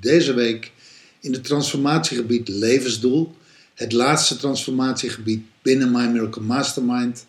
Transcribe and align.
deze 0.00 0.34
week 0.34 0.72
in 1.20 1.32
het 1.32 1.44
transformatiegebied 1.44 2.48
levensdoel. 2.48 3.34
Het 3.74 3.92
laatste 3.92 4.36
transformatiegebied 4.36 5.42
binnen 5.62 5.90
My 5.90 6.06
Miracle 6.06 6.42
Mastermind. 6.42 7.26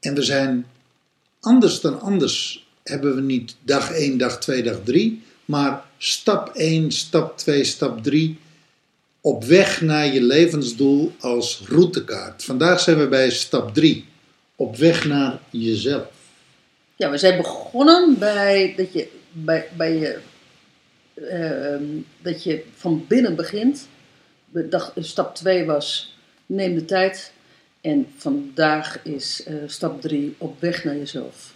En 0.00 0.14
we 0.14 0.22
zijn 0.22 0.66
anders 1.40 1.80
dan 1.80 2.00
anders. 2.00 2.68
Hebben 2.82 3.14
we 3.14 3.20
niet 3.20 3.56
dag 3.62 3.90
1, 3.90 4.18
dag 4.18 4.40
2, 4.40 4.62
dag 4.62 4.80
3. 4.84 5.22
Maar 5.44 5.84
stap 5.98 6.48
1, 6.54 6.92
stap 6.92 7.38
2, 7.38 7.64
stap 7.64 8.02
3 8.02 8.38
op 9.20 9.44
weg 9.44 9.80
naar 9.80 10.14
je 10.14 10.22
levensdoel 10.22 11.12
als 11.18 11.62
routekaart. 11.68 12.44
Vandaag 12.44 12.80
zijn 12.80 12.98
we 12.98 13.08
bij 13.08 13.30
stap 13.30 13.74
3. 13.74 14.04
Op 14.56 14.76
weg 14.76 15.04
naar 15.04 15.38
jezelf. 15.50 16.08
Ja, 16.96 17.10
we 17.10 17.18
zijn 17.18 17.36
begonnen 17.36 18.18
bij 18.18 18.74
dat 18.76 18.92
je, 18.92 19.08
bij, 19.32 19.68
bij 19.76 19.98
je, 19.98 20.18
dat 22.22 22.42
je 22.42 22.64
van 22.76 23.04
binnen 23.08 23.36
begint. 23.36 23.88
Dag, 24.48 24.92
stap 24.96 25.34
2 25.34 25.64
was 25.64 26.16
neem 26.46 26.74
de 26.74 26.84
tijd. 26.84 27.32
En 27.80 28.06
vandaag 28.16 29.04
is 29.04 29.42
eh, 29.44 29.54
stap 29.66 30.00
3 30.00 30.34
op 30.38 30.60
weg 30.60 30.84
naar 30.84 30.96
jezelf. 30.96 31.54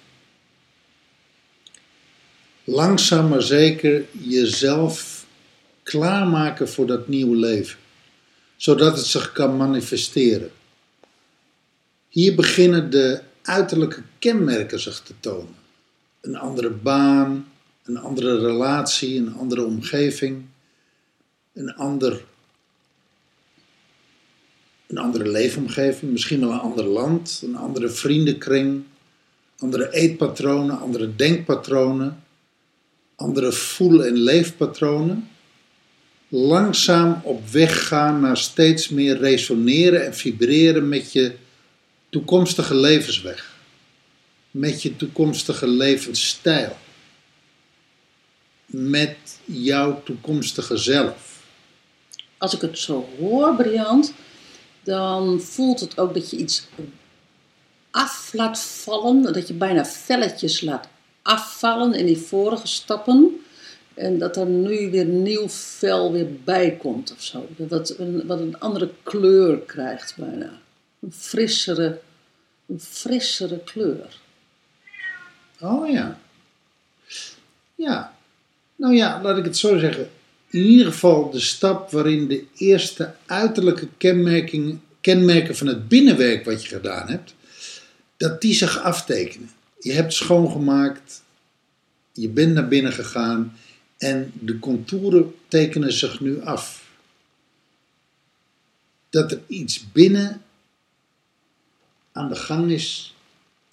Langzaam 2.65 3.29
maar 3.29 3.43
zeker 3.43 4.05
jezelf 4.11 5.27
klaarmaken 5.83 6.69
voor 6.69 6.87
dat 6.87 7.09
nieuwe 7.09 7.37
leven. 7.37 7.79
Zodat 8.57 8.97
het 8.97 9.07
zich 9.07 9.33
kan 9.33 9.57
manifesteren. 9.57 10.51
Hier 12.09 12.35
beginnen 12.35 12.91
de 12.91 13.21
uiterlijke 13.43 14.03
kenmerken 14.19 14.81
zich 14.81 15.01
te 15.01 15.15
tonen. 15.21 15.57
Een 16.21 16.37
andere 16.37 16.71
baan, 16.71 17.49
een 17.85 17.99
andere 17.99 18.39
relatie, 18.39 19.19
een 19.19 19.35
andere 19.35 19.65
omgeving, 19.65 20.43
een, 21.53 21.75
ander, 21.75 22.25
een 24.87 24.99
andere 24.99 25.29
leefomgeving, 25.29 26.13
misschien 26.13 26.41
wel 26.41 26.51
een 26.51 26.59
ander 26.59 26.85
land, 26.85 27.43
een 27.45 27.57
andere 27.57 27.89
vriendenkring, 27.89 28.83
andere 29.59 29.93
eetpatronen, 29.93 30.81
andere 30.81 31.17
denkpatronen, 31.17 32.25
andere 33.17 33.53
voel- 33.53 34.05
en 34.05 34.17
leefpatronen. 34.17 35.29
Langzaam 36.29 37.21
op 37.25 37.49
weg 37.49 37.87
gaan 37.87 38.21
naar 38.21 38.37
steeds 38.37 38.89
meer 38.89 39.17
resoneren 39.17 40.05
en 40.05 40.15
vibreren 40.15 40.89
met 40.89 41.13
je 41.13 41.35
toekomstige 42.09 42.75
levensweg, 42.75 43.59
met 44.51 44.83
je 44.83 44.97
toekomstige 44.97 45.69
levensstijl, 45.69 46.77
met 48.75 49.17
jouw 49.45 50.03
toekomstige 50.03 50.77
zelf. 50.77 51.43
Als 52.39 52.55
ik 52.55 52.61
het 52.61 52.79
zo 52.79 53.09
hoor, 53.19 53.57
Briant, 53.57 54.13
dan 54.83 55.41
voelt 55.41 55.81
het 55.81 55.99
ook 55.99 56.15
dat 56.15 56.31
je 56.31 56.37
iets 56.37 56.67
af 57.91 58.31
laat 58.33 58.61
vallen. 58.61 59.33
Dat 59.33 59.49
je 59.49 59.55
bijna 59.55 59.85
velletjes 59.85 60.61
laat 60.61 60.89
afvallen 61.23 61.95
in 61.95 62.07
die 62.07 62.19
vorige 62.19 62.67
stappen. 62.67 63.45
En 63.95 64.19
dat 64.19 64.37
er 64.37 64.47
nu 64.47 64.91
weer 64.91 65.05
nieuw 65.05 65.49
vel 65.49 66.13
weer 66.13 66.29
bij 66.45 66.77
komt 66.77 67.13
of 67.13 67.23
zo. 67.23 67.49
Wat 67.57 67.99
een, 67.99 68.27
wat 68.27 68.41
een 68.41 68.59
andere 68.59 68.91
kleur 69.03 69.59
krijgt 69.59 70.17
bijna. 70.17 70.51
Een 71.01 71.13
frissere, 71.13 72.01
een 72.67 72.81
frissere 72.81 73.59
kleur. 73.59 74.21
Oh 75.61 75.91
ja. 75.91 76.19
Ja. 77.75 78.14
Nou 78.77 78.95
ja, 78.95 79.23
laat 79.23 79.39
ik 79.39 79.45
het 79.45 79.57
zo 79.57 79.79
zeggen. 79.79 80.11
In 80.51 80.63
ieder 80.63 80.87
geval 80.87 81.31
de 81.31 81.41
stap 81.41 81.91
waarin 81.91 82.29
de 82.29 82.45
eerste 82.57 83.15
uiterlijke 83.27 83.89
kenmerken 85.01 85.57
van 85.57 85.67
het 85.67 85.89
binnenwerk 85.89 86.45
wat 86.45 86.63
je 86.63 86.69
gedaan 86.69 87.09
hebt, 87.09 87.35
dat 88.17 88.41
die 88.41 88.55
zich 88.55 88.79
aftekenen. 88.79 89.51
Je 89.79 89.93
hebt 89.93 90.13
schoongemaakt, 90.13 91.23
je 92.13 92.29
bent 92.29 92.55
naar 92.55 92.69
binnen 92.69 92.93
gegaan 92.93 93.59
en 93.99 94.33
de 94.41 94.59
contouren 94.59 95.35
tekenen 95.49 95.93
zich 95.93 96.21
nu 96.21 96.43
af. 96.43 96.89
Dat 99.11 99.33
er 99.33 99.41
iets 99.47 99.93
binnen 99.93 100.43
aan 102.13 102.29
de 102.29 102.37
gang 102.37 102.71
is 102.71 103.14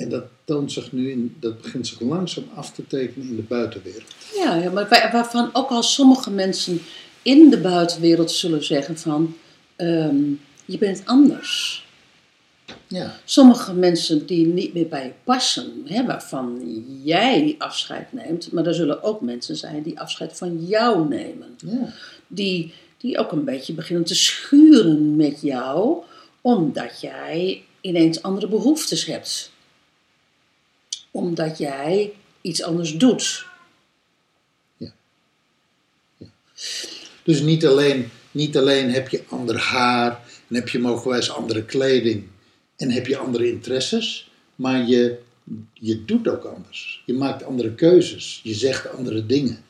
en 0.01 0.09
dat 0.09 0.23
toont 0.43 0.71
zich 0.71 0.91
nu 0.91 1.11
in, 1.11 1.35
dat 1.39 1.61
begint 1.61 1.87
zich 1.87 1.99
langzaam 1.99 2.43
af 2.55 2.71
te 2.71 2.87
tekenen 2.87 3.27
in 3.27 3.35
de 3.35 3.41
buitenwereld. 3.41 4.03
Ja, 4.35 4.55
ja 4.55 4.69
maar 4.71 4.87
waar- 4.89 5.09
waarvan 5.11 5.49
ook 5.53 5.69
al 5.69 5.83
sommige 5.83 6.31
mensen 6.31 6.81
in 7.21 7.49
de 7.49 7.57
buitenwereld 7.59 8.31
zullen 8.31 8.63
zeggen 8.63 8.97
van... 8.97 9.35
ehm, 9.75 10.15
je 10.65 10.77
bent 10.77 11.01
anders. 11.05 11.85
Ja, 12.87 13.19
Sommige 13.25 13.73
mensen 13.73 14.25
die 14.25 14.45
niet 14.47 14.73
meer 14.73 14.87
bij 14.87 15.03
je 15.03 15.11
passen, 15.23 15.71
hè, 15.85 16.05
waarvan 16.05 16.61
jij 17.03 17.55
afscheid 17.57 18.13
neemt, 18.13 18.51
maar 18.51 18.65
er 18.65 18.73
zullen 18.73 19.03
ook 19.03 19.21
mensen 19.21 19.55
zijn 19.55 19.83
die 19.83 19.99
afscheid 19.99 20.37
van 20.37 20.65
jou 20.65 21.07
nemen. 21.07 21.55
ja, 21.65 21.93
Die, 22.27 22.73
die 22.97 23.17
ook 23.17 23.31
een 23.31 23.43
beetje 23.43 23.73
beginnen 23.73 24.05
te 24.05 24.15
schuren 24.15 25.15
met 25.15 25.41
jou, 25.41 25.97
omdat 26.41 27.01
jij 27.01 27.63
ineens 27.81 28.21
andere 28.21 28.47
behoeftes 28.47 29.05
hebt. 29.05 29.51
Omdat 31.11 31.57
jij 31.57 32.13
iets 32.41 32.63
anders 32.63 32.97
doet. 32.97 33.45
Dus 37.23 37.41
niet 37.41 37.65
alleen, 37.65 38.09
niet 38.31 38.57
alleen 38.57 38.89
heb 38.91 39.09
je 39.09 39.23
ander 39.29 39.57
haar 39.59 40.19
en 40.47 40.55
heb 40.55 40.69
je 40.69 40.79
mogelijkwijs 40.79 41.31
andere 41.31 41.65
kleding 41.65 42.27
en 42.77 42.91
heb 42.91 43.07
je 43.07 43.17
andere 43.17 43.51
interesses, 43.51 44.31
maar 44.55 44.87
je, 44.87 45.19
je 45.73 46.05
doet 46.05 46.27
ook 46.27 46.43
anders. 46.43 47.03
Je 47.05 47.13
maakt 47.13 47.43
andere 47.43 47.75
keuzes, 47.75 48.39
je 48.43 48.53
zegt 48.53 48.89
andere 48.97 49.25
dingen. 49.25 49.63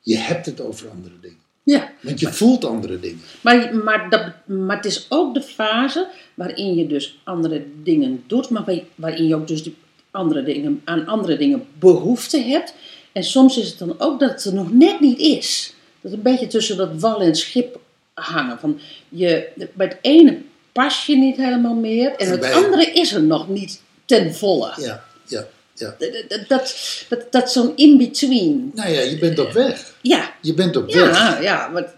Je 0.00 0.16
hebt 0.16 0.46
het 0.46 0.60
over 0.60 0.88
andere 0.88 1.14
dingen. 1.20 1.38
Ja, 1.62 1.92
Want 2.02 2.20
je 2.20 2.32
voelt 2.32 2.64
andere 2.64 3.00
dingen. 3.00 3.20
Maar, 3.40 3.74
maar, 3.74 4.10
dat, 4.10 4.32
maar 4.46 4.76
het 4.76 4.84
is 4.86 5.06
ook 5.08 5.34
de 5.34 5.42
fase 5.42 6.08
waarin 6.34 6.74
je 6.74 6.86
dus 6.86 7.18
andere 7.24 7.66
dingen 7.82 8.24
doet, 8.26 8.50
maar 8.50 8.64
waar- 8.64 8.84
waarin 8.94 9.26
je 9.26 9.34
ook 9.34 9.48
dus 9.48 9.62
die 9.62 9.76
andere 10.16 10.42
dingen, 10.42 10.80
aan 10.84 11.06
andere 11.06 11.36
dingen 11.36 11.66
behoefte 11.78 12.40
hebt. 12.40 12.74
En 13.12 13.24
soms 13.24 13.58
is 13.58 13.68
het 13.68 13.78
dan 13.78 13.94
ook 13.98 14.20
dat 14.20 14.30
het 14.30 14.44
er 14.44 14.54
nog 14.54 14.72
net 14.72 15.00
niet 15.00 15.18
is. 15.18 15.74
Dat 16.00 16.12
een 16.12 16.22
beetje 16.22 16.46
tussen 16.46 16.76
dat 16.76 17.00
wal 17.00 17.20
en 17.20 17.34
schip 17.34 17.78
hangen. 18.14 18.58
Van 18.58 18.80
je, 19.08 19.48
bij 19.74 19.86
het 19.86 19.98
ene 20.00 20.38
pas 20.72 21.06
je 21.06 21.16
niet 21.16 21.36
helemaal 21.36 21.74
meer 21.74 22.14
en 22.16 22.30
het 22.30 22.52
andere 22.52 22.84
is 22.84 23.12
er 23.12 23.22
nog 23.22 23.48
niet 23.48 23.80
ten 24.04 24.34
volle. 24.34 24.72
Ja, 24.76 25.04
ja, 25.26 25.46
ja. 25.74 25.96
Dat, 26.48 26.74
dat, 27.08 27.26
dat, 27.30 27.52
zo'n 27.52 27.72
in-between. 27.76 28.70
Nou 28.74 28.90
ja, 28.90 29.00
je 29.00 29.18
bent 29.18 29.38
op 29.38 29.52
weg. 29.52 29.94
Ja, 30.02 30.34
Je 30.40 30.54
bent 30.54 30.76
op 30.76 30.92
weg. 30.92 31.18
ja, 31.18 31.40
ja. 31.40 31.68
Maar, 31.68 31.94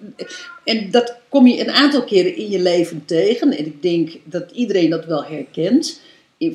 en 0.65 0.91
dat 0.91 1.15
kom 1.29 1.47
je 1.47 1.61
een 1.61 1.71
aantal 1.71 2.05
keren 2.05 2.37
in 2.37 2.51
je 2.51 2.59
leven 2.59 3.03
tegen. 3.05 3.57
En 3.57 3.67
ik 3.67 3.83
denk 3.83 4.11
dat 4.25 4.51
iedereen 4.51 4.91
dat 4.91 5.05
wel 5.05 5.25
herkent. 5.25 6.01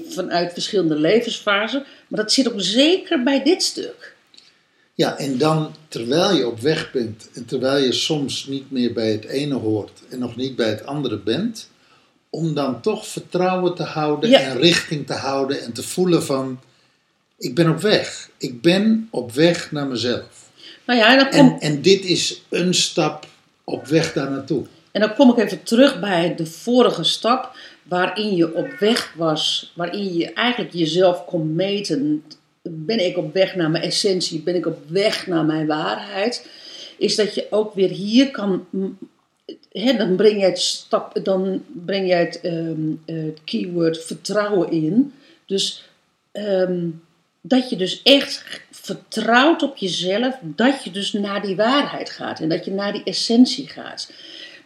Vanuit 0.09 0.53
verschillende 0.53 0.95
levensfasen. 0.95 1.83
Maar 2.07 2.19
dat 2.19 2.31
zit 2.31 2.51
ook 2.51 2.61
zeker 2.61 3.23
bij 3.23 3.43
dit 3.43 3.63
stuk. 3.63 4.15
Ja, 4.95 5.17
en 5.17 5.37
dan 5.37 5.75
terwijl 5.87 6.35
je 6.35 6.47
op 6.47 6.59
weg 6.59 6.91
bent 6.91 7.29
en 7.33 7.45
terwijl 7.45 7.83
je 7.83 7.91
soms 7.91 8.45
niet 8.45 8.71
meer 8.71 8.93
bij 8.93 9.11
het 9.11 9.25
ene 9.25 9.53
hoort 9.55 9.91
en 10.09 10.19
nog 10.19 10.35
niet 10.35 10.55
bij 10.55 10.69
het 10.69 10.85
andere 10.85 11.17
bent, 11.17 11.69
om 12.29 12.53
dan 12.53 12.81
toch 12.81 13.07
vertrouwen 13.07 13.75
te 13.75 13.83
houden 13.83 14.29
Ja. 14.29 14.39
en 14.39 14.57
richting 14.57 15.07
te 15.07 15.13
houden 15.13 15.61
en 15.61 15.73
te 15.73 15.83
voelen 15.83 16.23
van, 16.23 16.59
ik 17.37 17.55
ben 17.55 17.69
op 17.69 17.79
weg. 17.81 18.29
Ik 18.37 18.61
ben 18.61 19.07
op 19.11 19.31
weg 19.31 19.71
naar 19.71 19.87
mezelf. 19.87 20.49
Nou 20.85 20.99
ja, 20.99 21.11
en 21.11 21.17
dan 21.17 21.29
kom, 21.29 21.57
En, 21.59 21.59
en 21.59 21.81
dit 21.81 22.05
is 22.05 22.41
een 22.49 22.73
stap 22.73 23.27
op 23.63 23.87
weg 23.87 24.13
daar 24.13 24.31
naartoe. 24.31 24.65
en 24.91 25.01
dan 25.01 25.13
kom 25.15 25.29
ik 25.29 25.37
even 25.37 25.63
terug 25.63 25.99
bij 25.99 26.35
de 26.35 26.45
vorige 26.45 27.03
stap. 27.03 27.55
Waarin 27.83 28.35
je 28.35 28.55
op 28.55 28.69
weg 28.79 29.13
was. 29.15 29.71
Waarin 29.75 30.13
je 30.13 30.33
eigenlijk 30.33 30.73
jezelf 30.73 31.25
kon 31.25 31.55
meten. 31.55 32.23
Ben 32.61 33.05
ik 33.05 33.17
op 33.17 33.33
weg 33.33 33.55
naar 33.55 33.69
mijn 33.69 33.83
essentie? 33.83 34.41
Ben 34.41 34.55
ik 34.55 34.65
op 34.65 34.79
weg 34.87 35.27
naar 35.27 35.45
mijn 35.45 35.67
waarheid? 35.67 36.61
is 36.97 37.15
dat 37.15 37.35
je 37.35 37.47
ook 37.49 37.73
weer 37.73 37.89
hier 37.89 38.31
kan. 38.31 38.67
Hè, 39.71 39.93
dan 39.93 40.15
breng 40.15 40.39
je 40.39 40.45
het, 40.45 40.59
stap, 40.59 41.23
dan 41.23 41.63
breng 41.85 42.07
je 42.07 42.13
het, 42.13 42.41
ehm, 42.41 42.91
eh, 43.05 43.15
het 43.15 43.39
keyword 43.43 44.05
vertrouwen 44.05 44.71
in. 44.71 45.13
Dus 45.45 45.89
ehm, 46.31 46.89
dat 47.41 47.69
je 47.69 47.75
dus 47.75 48.01
echt 48.03 48.61
vertrouwt 48.71 49.63
op 49.63 49.77
jezelf, 49.77 50.35
dat 50.41 50.83
je 50.83 50.91
dus 50.91 51.13
naar 51.13 51.41
die 51.41 51.55
waarheid 51.55 52.09
gaat 52.09 52.39
en 52.39 52.49
dat 52.49 52.65
je 52.65 52.71
naar 52.71 52.93
die 52.93 53.03
essentie 53.03 53.67
gaat. 53.67 54.11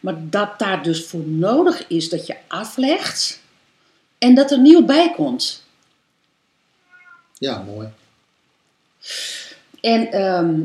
Maar 0.08 0.30
dat 0.30 0.60
daar 0.60 0.84
dus 0.84 1.06
voor 1.06 1.28
nodig 1.28 1.88
is 1.88 2.10
dat 2.10 2.28
je 2.28 2.36
aflegt 2.48 3.42
en 4.18 4.36
dat 4.36 4.52
er 4.52 4.60
nieuw 4.60 4.86
bij 4.86 5.14
komt. 5.16 5.64
Ja, 7.34 7.62
mooi. 7.62 7.88
En, 9.82 10.12
ehm, 10.12 10.62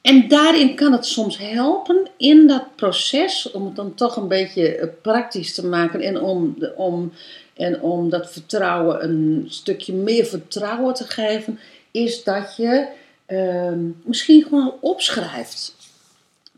en 0.00 0.28
daarin 0.28 0.74
kan 0.74 0.92
het 0.92 1.06
soms 1.06 1.38
helpen 1.38 2.10
in 2.16 2.46
dat 2.46 2.76
proces, 2.76 3.50
om 3.50 3.64
het 3.64 3.76
dan 3.76 3.94
toch 3.94 4.16
een 4.16 4.28
beetje 4.28 4.76
eh, 4.76 4.88
praktisch 5.02 5.54
te 5.54 5.66
maken 5.66 6.00
en 6.00 6.20
om, 6.20 6.54
de, 6.58 6.74
om, 6.76 7.12
en 7.54 7.80
om 7.80 8.10
dat 8.10 8.32
vertrouwen 8.32 9.04
een 9.04 9.46
stukje 9.48 9.92
meer 9.92 10.24
vertrouwen 10.24 10.94
te 10.94 11.04
geven, 11.04 11.58
is 11.90 12.24
dat 12.24 12.56
je 12.56 12.86
ehm, 13.26 13.84
misschien 14.04 14.42
gewoon 14.42 14.74
opschrijft 14.80 15.74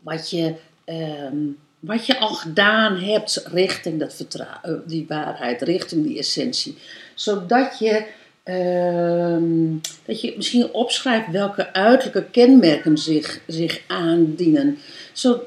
wat 0.01 0.29
je, 0.29 0.55
ehm, 0.85 1.37
wat 1.85 2.05
je 2.05 2.19
al 2.19 2.33
gedaan 2.33 2.97
hebt 2.97 3.45
richting 3.51 3.99
dat 3.99 4.15
vertrou- 4.15 4.47
eh, 4.61 4.73
die 4.85 5.05
waarheid, 5.07 5.61
richting 5.61 6.05
die 6.07 6.17
essentie. 6.17 6.77
Zodat 7.13 7.79
je, 7.79 8.05
ehm, 8.43 9.77
dat 10.05 10.21
je 10.21 10.33
misschien 10.35 10.73
opschrijft 10.73 11.31
welke 11.31 11.73
uiterlijke 11.73 12.29
kenmerken 12.31 12.97
zich, 12.97 13.39
zich 13.47 13.81
aandienen. 13.87 14.77
Zo, 15.13 15.43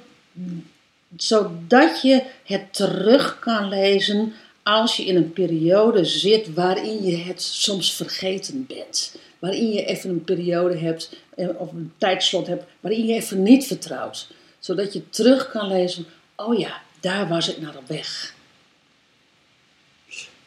zodat 1.17 2.02
je 2.02 2.23
het 2.44 2.75
terug 2.75 3.38
kan 3.38 3.69
lezen 3.69 4.32
als 4.62 4.96
je 4.96 5.05
in 5.05 5.17
een 5.17 5.32
periode 5.32 6.05
zit 6.05 6.55
waarin 6.55 7.05
je 7.05 7.17
het 7.17 7.43
soms 7.43 7.94
vergeten 7.94 8.67
bent. 8.67 9.17
Waarin 9.38 9.73
je 9.73 9.84
even 9.84 10.11
een 10.11 10.25
periode 10.25 10.76
hebt, 10.76 11.17
eh, 11.37 11.49
of 11.56 11.73
een 11.73 11.93
tijdslot 11.99 12.46
hebt, 12.46 12.64
waarin 12.81 13.06
je 13.06 13.14
even 13.14 13.43
niet 13.43 13.67
vertrouwt. 13.67 14.29
Zodat 14.58 14.93
je 14.93 15.08
terug 15.11 15.50
kan 15.50 15.69
lezen, 15.69 16.06
oh 16.40 16.58
ja, 16.58 16.81
daar 17.00 17.29
was 17.29 17.49
ik 17.49 17.61
naar 17.61 17.76
op 17.76 17.88
weg. 17.88 18.35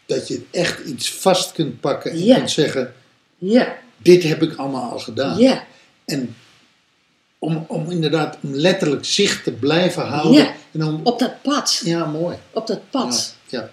Dat 0.06 0.28
je 0.28 0.46
echt 0.52 0.86
iets 0.86 1.12
vast 1.14 1.52
kunt 1.52 1.80
pakken 1.80 2.12
en 2.12 2.24
Ja. 2.24 2.36
kunt 2.36 2.52
zeggen, 2.52 2.94
Ja, 3.38 3.78
dit 3.98 4.24
heb 4.24 4.42
ik 4.42 4.56
allemaal 4.56 4.92
al 4.92 5.00
gedaan. 5.00 5.38
ja, 5.40 5.66
En 6.06 6.36
om, 7.40 7.66
om 7.68 7.92
inderdaad 7.92 8.38
om 8.42 8.56
letterlijk 8.56 9.06
zicht 9.06 9.44
te 9.44 9.52
blijven 9.52 10.06
houden. 10.08 10.54
En 10.72 11.00
op 11.04 11.20
dat 11.20 11.42
pad. 11.42 11.82
ja, 11.84 12.06
mooi. 12.06 12.38
Op 12.52 12.68
dat 12.68 12.90
pad. 12.90 13.36
Ja, 13.48 13.60
ja. 13.60 13.70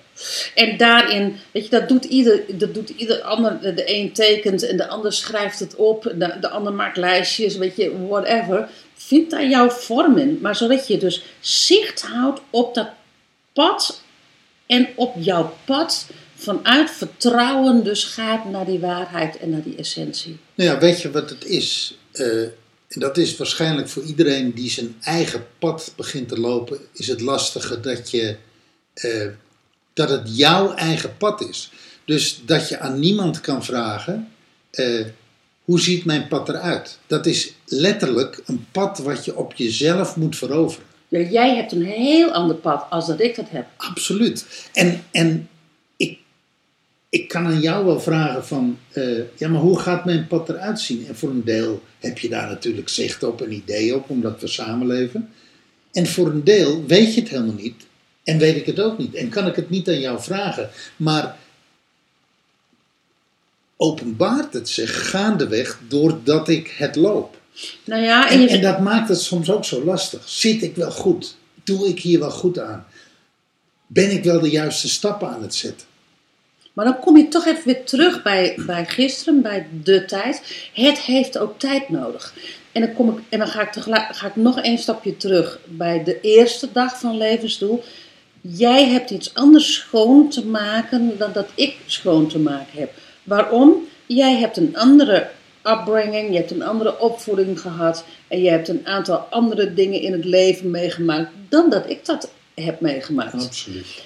En 0.55 0.77
daarin, 0.77 1.37
weet 1.51 1.65
je, 1.65 1.71
dat 1.71 1.89
doet 1.89 2.05
ieder, 2.05 2.59
dat 2.59 2.75
doet 2.75 2.89
ieder 2.89 3.23
ander. 3.23 3.61
De, 3.61 3.95
een 3.97 4.13
tekent 4.13 4.63
en 4.63 4.77
de 4.77 4.89
ander 4.89 5.13
schrijft 5.13 5.59
het 5.59 5.75
op. 5.75 6.03
De, 6.03 6.37
de 6.41 6.49
ander 6.49 6.73
maakt 6.73 6.97
lijstjes, 6.97 7.57
weet 7.57 7.77
je, 7.77 8.07
whatever. 8.09 8.69
Vind 8.95 9.31
daar 9.31 9.49
jouw 9.49 9.71
vorm 9.71 10.19
in. 10.19 10.39
Maar 10.43 10.57
zodat 10.57 10.87
je 10.87 10.99
dus 10.99 11.23
zicht 11.41 12.03
houdt 12.03 12.41
op 12.51 12.75
dat 12.75 12.89
pad. 13.53 14.03
En 14.67 14.89
op 14.95 15.15
jouw 15.19 15.57
pad 15.65 16.07
vanuit 16.35 16.91
vertrouwen 16.91 17.85
dus 17.85 18.05
gaat 18.05 18.45
naar 18.45 18.67
die 18.67 18.79
waarheid 18.79 19.39
en 19.39 19.51
naar 19.51 19.63
die 19.63 19.77
essentie. 19.77 20.39
Nou 20.55 20.71
ja, 20.71 20.79
weet 20.79 21.03
je 21.03 21.11
wat 21.11 21.31
het 21.31 21.45
is? 21.45 21.99
Eh, 22.13 22.27
en 22.89 23.01
dat 23.01 23.17
is 23.17 23.37
waarschijnlijk 23.37 23.89
voor 23.89 24.03
iedereen 24.03 24.53
die 24.53 24.71
zijn 24.71 24.97
eigen 25.01 25.47
pad 25.59 25.93
begint 25.97 26.29
te 26.29 26.41
lopen, 26.41 26.79
is 26.93 27.07
het 27.07 27.21
lastige 27.21 27.81
dat, 27.81 28.11
je, 28.11 28.37
eh, 28.95 29.27
dat 29.93 30.11
het 30.11 30.37
jouw 30.37 30.75
eigen 30.75 31.17
pad 31.17 31.49
is. 31.49 31.71
Dus 32.05 32.43
dat 32.45 32.69
je 32.69 32.79
aan 32.79 32.99
niemand 32.99 33.41
kan 33.41 33.65
vragen, 33.65 34.29
eh, 34.71 35.05
hoe 35.65 35.81
ziet 35.81 36.05
mijn 36.05 36.29
pad 36.29 36.49
eruit? 36.49 36.99
Dat 37.07 37.27
is 37.27 37.53
letterlijk 37.65 38.43
een 38.47 38.67
pad 38.73 38.99
wat 38.99 39.25
je 39.25 39.37
op 39.37 39.55
jezelf 39.55 40.17
moet 40.17 40.37
veroveren. 40.37 40.87
Ja, 41.09 41.19
jij 41.21 41.57
hebt 41.57 41.73
een 41.73 41.85
heel 41.85 42.31
ander 42.33 42.57
pad 42.57 42.87
als 42.91 43.07
dat 43.07 43.21
ik 43.21 43.37
dat 43.37 43.49
heb. 43.49 43.67
Absoluut. 43.77 44.47
En, 44.73 45.05
en 45.11 45.49
ik 47.09 47.29
kan 47.29 47.47
aan 47.47 47.61
jou 47.61 47.85
wel 47.85 48.01
vragen 48.01 48.47
van, 48.47 48.79
eh, 48.93 49.19
ja, 49.37 49.49
maar 49.49 49.61
hoe 49.61 49.79
gaat 49.79 50.05
mijn 50.05 50.27
pad 50.27 50.49
eruit 50.49 50.81
zien? 50.81 51.07
En 51.07 51.17
voor 51.17 51.31
een 51.31 51.45
deel 51.45 51.83
heb 51.99 52.19
je 52.19 52.29
daar 52.29 52.49
natuurlijk 52.49 52.89
zicht 52.89 53.23
op, 53.23 53.41
een 53.41 53.53
idee 53.53 53.95
op, 53.95 54.11
omdat 54.11 54.41
we 54.41 54.47
samenleven. 54.47 55.31
En 55.93 56.07
voor 56.07 56.27
een 56.27 56.45
deel 56.45 56.87
weet 56.87 57.15
je 57.15 57.21
het 57.21 57.31
helemaal 57.31 57.55
niet 57.55 57.87
en 58.25 58.39
weet 58.39 58.57
ik 58.57 58.67
het 58.67 58.81
ook 58.81 58.99
niet. 58.99 59.15
En 59.15 59.29
kan 59.29 59.47
ik 59.47 59.57
het 59.57 59.71
niet 59.71 59.89
aan 59.89 60.01
jou 60.01 60.23
vragen. 60.23 60.71
Maar 60.97 61.37
openbaart 63.77 64.53
het 64.53 64.69
zich 64.69 65.11
gaandeweg 65.11 65.81
doordat 65.89 66.49
ik 66.49 66.75
het 66.77 66.97
loop. 66.97 67.37
Nou 67.85 68.03
ja, 68.03 68.31
en 68.31 68.41
En, 68.41 68.49
en 68.49 68.61
dat 68.61 68.81
maakt 68.81 69.09
het 69.09 69.21
soms 69.21 69.51
ook 69.51 69.65
zo 69.65 69.85
lastig. 69.85 70.29
Zit 70.29 70.63
ik 70.63 70.77
wel 70.77 70.91
goed? 70.91 71.37
Doe 71.65 71.89
ik 71.89 72.01
hier 72.01 72.19
wel 72.19 72.31
goed 72.31 72.59
aan? 72.59 72.87
Ben 73.87 74.11
ik 74.11 74.25
wel 74.25 74.41
de 74.41 74.51
juiste 74.51 74.89
stappen 74.89 75.29
aan 75.29 75.43
het 75.43 75.55
zetten? 75.55 75.88
Maar 76.79 76.87
dan 76.87 76.99
kom 76.99 77.17
je 77.17 77.29
toch 77.29 77.47
even 77.47 77.65
weer 77.65 77.85
terug 77.85 78.23
bij, 78.23 78.59
bij 78.67 78.87
gisteren, 78.87 79.43
bij 79.43 79.67
de 79.83 80.05
tijd. 80.05 80.43
Het 80.73 80.99
heeft 80.99 81.39
ook 81.39 81.59
tijd 81.59 81.89
nodig. 81.89 82.35
En 82.73 82.81
dan, 82.81 82.93
kom 82.93 83.09
ik, 83.09 83.19
en 83.29 83.39
dan 83.39 83.49
ga, 83.49 83.63
ik 83.63 83.73
tegelijk, 83.73 84.17
ga 84.17 84.27
ik 84.27 84.37
nog 84.37 84.61
één 84.61 84.79
stapje 84.79 85.17
terug 85.17 85.59
bij 85.65 86.05
de 86.05 86.21
eerste 86.21 86.69
dag 86.73 86.99
van 86.99 87.17
levensdoel. 87.17 87.85
Jij 88.41 88.89
hebt 88.89 89.11
iets 89.11 89.35
anders 89.35 89.75
schoon 89.75 90.29
te 90.29 90.47
maken 90.47 91.19
dan 91.19 91.33
dat 91.33 91.49
ik 91.55 91.77
schoon 91.87 92.29
te 92.29 92.39
maken 92.39 92.79
heb. 92.79 92.93
Waarom? 93.23 93.89
Jij 94.07 94.37
hebt 94.37 94.57
een 94.57 94.77
andere 94.77 95.31
upbringing, 95.63 96.31
je 96.31 96.37
hebt 96.37 96.51
een 96.51 96.63
andere 96.63 97.01
opvoeding 97.01 97.61
gehad 97.61 98.05
en 98.29 98.43
je 98.43 98.51
hebt 98.51 98.69
een 98.69 98.87
aantal 98.87 99.17
andere 99.17 99.75
dingen 99.75 100.01
in 100.01 100.13
het 100.13 100.25
leven 100.25 100.71
meegemaakt 100.71 101.31
dan 101.49 101.71
dat 101.71 101.91
ik 101.91 102.05
dat 102.05 102.31
heb 102.55 102.81
meegemaakt. 102.81 103.35
Absoluut. 103.35 104.03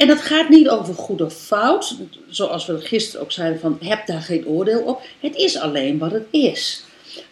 En 0.00 0.06
dat 0.06 0.20
gaat 0.20 0.48
niet 0.48 0.68
over 0.68 0.94
goed 0.94 1.20
of 1.20 1.34
fout, 1.34 1.96
zoals 2.28 2.66
we 2.66 2.80
gisteren 2.80 3.22
ook 3.22 3.32
zeiden 3.32 3.60
van 3.60 3.78
heb 3.80 4.06
daar 4.06 4.20
geen 4.20 4.46
oordeel 4.46 4.82
op. 4.82 5.02
Het 5.20 5.36
is 5.36 5.58
alleen 5.58 5.98
wat 5.98 6.12
het 6.12 6.26
is. 6.30 6.84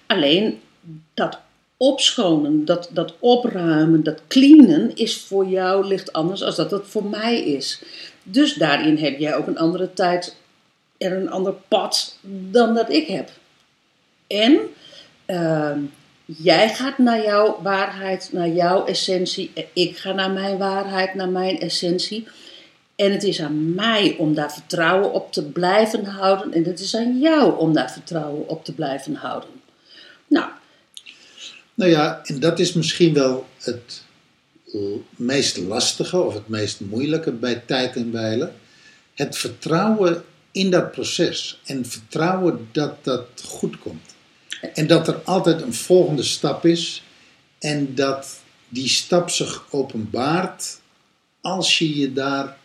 Alleen 0.07 0.61
dat 1.15 1.39
opschonen, 1.77 2.65
dat, 2.65 2.91
dat 2.93 3.15
opruimen, 3.19 4.03
dat 4.03 4.21
cleanen 4.27 4.97
is 4.97 5.17
voor 5.17 5.47
jou 5.47 5.87
licht 5.87 6.13
anders 6.13 6.43
als 6.43 6.57
dat 6.57 6.71
het 6.71 6.87
voor 6.87 7.05
mij 7.05 7.45
is. 7.45 7.83
Dus 8.23 8.55
daarin 8.55 8.97
heb 8.97 9.19
jij 9.19 9.37
ook 9.37 9.47
een 9.47 9.59
andere 9.59 9.93
tijd 9.93 10.37
en 10.99 11.13
een 11.13 11.31
ander 11.31 11.55
pad 11.69 12.19
dan 12.51 12.75
dat 12.75 12.91
ik 12.91 13.07
heb. 13.07 13.31
En 14.27 14.59
ehm, 15.27 15.81
jij 16.25 16.69
gaat 16.69 16.99
naar 16.99 17.23
jouw 17.23 17.59
waarheid, 17.63 18.29
naar 18.33 18.49
jouw 18.49 18.85
essentie. 18.85 19.51
En 19.55 19.65
ik 19.73 19.97
ga 19.97 20.13
naar 20.13 20.31
mijn 20.31 20.59
waarheid, 20.59 21.15
naar 21.15 21.29
mijn 21.29 21.61
essentie. 21.61 22.27
En 22.99 23.13
het 23.13 23.23
is 23.23 23.41
aan 23.41 23.75
mij 23.75 24.17
om 24.19 24.35
daar 24.35 24.53
vertrouwen 24.53 25.13
op 25.13 25.33
te 25.33 25.45
blijven 25.45 26.05
houden. 26.05 26.53
En 26.53 26.65
het 26.65 26.81
is 26.81 26.97
aan 26.97 27.21
jou 27.21 27.59
om 27.59 27.73
daar 27.73 27.93
vertrouwen 27.93 28.49
op 28.49 28.65
te 28.65 28.75
blijven 28.75 29.15
houden. 29.15 29.51
Nou, 30.27 30.51
Nou 31.75 31.91
ja, 31.91 32.21
en 32.25 32.41
dat 32.41 32.59
is 32.59 32.73
misschien 32.73 33.15
wel 33.15 33.47
het 33.59 34.03
meest 35.17 35.57
lastige 35.57 36.21
of 36.21 36.35
het 36.35 36.49
meest 36.49 36.81
moeilijke 36.81 37.33
bij 37.33 37.63
tijd 37.67 37.97
en 37.97 38.13
wijlen. 38.13 38.55
Het 39.15 39.37
vertrouwen 39.37 40.25
in 40.53 40.71
dat 40.71 40.91
proces 40.91 41.61
en 41.65 41.87
vertrouwen 41.87 42.69
dat 42.73 43.05
dat 43.05 43.27
goed 43.45 43.79
komt. 43.79 44.15
En 44.75 44.87
dat 44.87 45.09
er 45.09 45.21
altijd 45.25 45.63
een 45.63 45.75
volgende 45.75 46.23
stap 46.23 46.65
is 46.65 47.03
en 47.59 47.95
dat 47.95 48.41
die 48.69 48.89
stap 48.89 49.31
zich 49.31 49.65
openbaart 49.71 50.81
als 51.41 51.79
je 51.79 51.99
je 51.99 52.13
daar, 52.13 52.57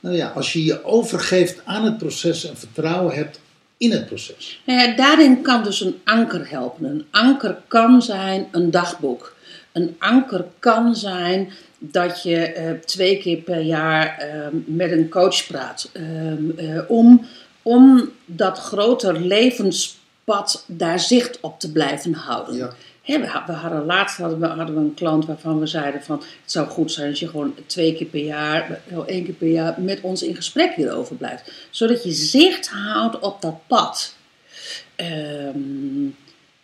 nou 0.00 0.16
ja, 0.16 0.28
als 0.28 0.52
je 0.52 0.64
je 0.64 0.84
overgeeft 0.84 1.60
aan 1.64 1.84
het 1.84 1.98
proces 1.98 2.48
en 2.48 2.56
vertrouwen 2.56 3.14
hebt 3.14 3.40
in 3.76 3.92
het 3.92 4.06
proces. 4.06 4.60
Nou 4.64 4.80
ja, 4.80 4.96
daarin 4.96 5.42
kan 5.42 5.64
dus 5.64 5.80
een 5.80 6.00
anker 6.04 6.50
helpen. 6.50 6.84
Een 6.84 7.06
anker 7.10 7.58
kan 7.68 8.02
zijn 8.02 8.48
een 8.50 8.70
dagboek. 8.70 9.36
Een 9.72 9.96
anker 9.98 10.44
kan 10.58 10.96
zijn 10.96 11.52
dat 11.78 12.22
je 12.22 12.36
eh, 12.36 12.70
twee 12.72 13.18
keer 13.18 13.36
per 13.36 13.60
jaar 13.60 14.18
eh, 14.18 14.46
met 14.66 14.92
een 14.92 15.08
coach 15.08 15.46
praat. 15.46 15.90
ehm, 15.92 16.50
eh, 16.56 16.80
om, 16.88 17.26
om 17.62 18.10
dat 18.24 18.58
groter 18.58 19.20
levenspad 19.20 20.64
daar 20.66 21.00
zicht 21.00 21.40
op 21.40 21.60
te 21.60 21.72
blijven 21.72 22.14
houden. 22.14 22.56
Ja. 22.56 22.74
We, 23.16 23.26
ha- 23.26 23.44
we 23.46 23.52
hadden 23.52 23.84
laatst 23.86 24.16
hadden 24.16 24.40
we, 24.40 24.46
hadden 24.46 24.74
we 24.74 24.80
een 24.80 24.94
klant 24.94 25.26
waarvan 25.26 25.58
we 25.60 25.66
zeiden 25.66 26.02
van 26.02 26.18
het 26.18 26.52
zou 26.52 26.68
goed 26.68 26.92
zijn 26.92 27.10
als 27.10 27.20
je 27.20 27.28
gewoon 27.28 27.54
twee 27.66 27.94
keer 27.94 28.06
per 28.06 28.20
jaar, 28.24 28.80
één 29.06 29.24
keer 29.24 29.34
per 29.34 29.48
jaar 29.48 29.80
met 29.80 30.00
ons 30.00 30.22
in 30.22 30.36
gesprek 30.36 30.74
hierover 30.74 31.16
blijft. 31.16 31.52
Zodat 31.70 32.04
je 32.04 32.12
zicht 32.12 32.68
houdt 32.68 33.18
op 33.18 33.40
dat 33.42 33.56
pad. 33.66 34.14
Ehm, 34.96 36.02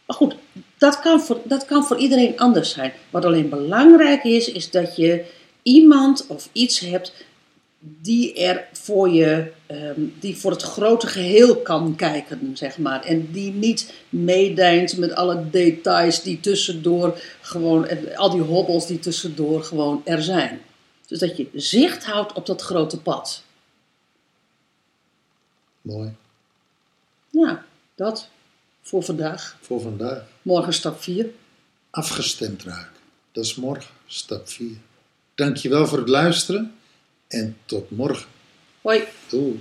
Maar 0.06 0.16
goed, 0.16 0.34
dat 0.78 1.00
kan, 1.00 1.20
voor, 1.20 1.40
dat 1.44 1.64
kan 1.64 1.84
voor 1.84 1.96
iedereen 1.96 2.38
anders 2.38 2.70
zijn. 2.72 2.92
Wat 3.10 3.24
alleen 3.24 3.48
belangrijk 3.48 4.24
is, 4.24 4.52
is 4.52 4.70
dat 4.70 4.96
je 4.96 5.24
iemand 5.62 6.26
of 6.26 6.48
iets 6.52 6.80
hebt 6.80 7.12
die 7.86 8.34
er 8.34 8.66
voor 8.72 9.08
je, 9.08 9.52
ehm, 9.66 10.00
die 10.20 10.36
voor 10.36 10.50
het 10.50 10.62
grote 10.62 11.06
geheel 11.06 11.56
kan 11.56 11.96
kijken, 11.96 12.56
zeg 12.56 12.78
maar. 12.78 13.04
En 13.04 13.32
die 13.32 13.52
niet 13.52 13.92
meedijnt 14.08 14.96
met 14.96 15.12
alle 15.12 15.50
details 15.50 16.22
die 16.22 16.40
tussendoor 16.40 17.20
gewoon, 17.40 17.88
al 18.16 18.30
die 18.30 18.40
hobbels 18.40 18.86
die 18.86 18.98
tussendoor 18.98 19.64
gewoon 19.64 20.02
er 20.04 20.22
zijn. 20.22 20.60
Dus 21.06 21.18
dat 21.18 21.36
je 21.36 21.48
zicht 21.54 22.04
houdt 22.04 22.32
op 22.32 22.46
dat 22.46 22.62
grote 22.62 23.00
pad. 23.00 23.42
Mooi. 25.80 26.14
Ja, 27.30 27.64
dat 27.94 28.28
voor 28.82 29.02
vandaag. 29.02 29.56
Voor 29.60 29.80
vandaag. 29.80 30.24
Morgen 30.42 30.72
stap 30.72 31.02
4. 31.02 31.26
Afgestemd 31.90 32.62
raken. 32.62 33.00
Dat 33.32 33.44
is 33.44 33.54
morgen, 33.54 33.94
stap 34.06 34.48
4. 34.48 34.76
Dankjewel 35.34 35.86
voor 35.86 35.98
het 35.98 36.08
luisteren 36.08 36.74
en 37.34 37.56
tot 37.66 37.90
morgen. 37.90 38.28
Hoi. 38.82 39.02
Doei. 39.30 39.60